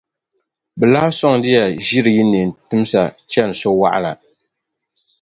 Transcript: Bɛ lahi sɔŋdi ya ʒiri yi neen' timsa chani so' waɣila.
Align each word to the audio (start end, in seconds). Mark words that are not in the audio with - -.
Bɛ 0.79 0.85
lahi 0.93 1.11
sɔŋdi 1.19 1.49
ya 1.57 1.63
ʒiri 1.87 2.11
yi 2.17 2.23
neen' 2.31 2.57
timsa 2.69 3.01
chani 3.31 3.53
so' 3.61 3.77
waɣila. 3.81 4.11